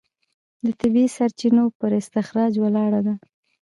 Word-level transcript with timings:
د 0.65 0.67
طبیعي 0.81 1.09
سرچینو 1.17 1.63
پر 1.79 1.91
استخراج 2.01 2.53
ولاړه 2.59 3.01
ده. 3.07 3.15